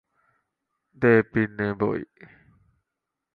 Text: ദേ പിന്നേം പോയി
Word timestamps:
ദേ 1.01 1.11
പിന്നേം 1.31 1.75
പോയി 1.79 2.05